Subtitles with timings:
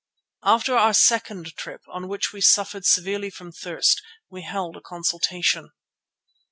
[0.43, 5.73] After our second trip, on which we suffered severely from thirst, we held a consultation.